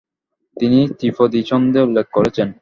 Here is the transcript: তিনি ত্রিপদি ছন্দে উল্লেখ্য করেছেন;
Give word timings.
তিনি 0.57 0.79
ত্রিপদি 0.97 1.39
ছন্দে 1.49 1.79
উল্লেখ্য 1.85 2.13
করেছেন; 2.17 2.47